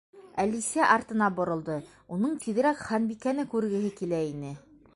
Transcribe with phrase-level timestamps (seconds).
[0.43, 1.75] Әлисә артына боролдо
[2.15, 4.55] —уның тиҙерәк Ханбикәне күргеһе килә ине.